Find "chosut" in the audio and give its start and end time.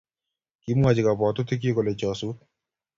1.99-2.37